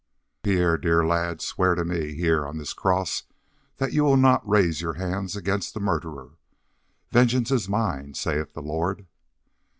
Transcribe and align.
"Pierre, 0.41 0.79
dear 0.79 1.05
lad, 1.05 1.41
swear 1.43 1.75
to 1.75 1.85
me 1.85 2.15
here 2.15 2.43
on 2.43 2.57
this 2.57 2.73
cross 2.73 3.25
that 3.77 3.93
you 3.93 4.03
will 4.03 4.17
not 4.17 4.41
raise 4.49 4.81
your 4.81 4.93
hands 4.93 5.35
against 5.35 5.75
the 5.75 5.79
murderer. 5.79 6.31
'Vengeance 7.11 7.51
is 7.51 7.69
mine, 7.69 8.15
saith 8.15 8.53
the 8.55 8.63
Lord.'" 8.63 9.05